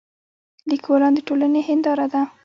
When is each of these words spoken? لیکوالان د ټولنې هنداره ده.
لیکوالان 0.71 1.11
د 1.15 1.19
ټولنې 1.27 1.61
هنداره 1.69 2.05
ده. 2.13 2.21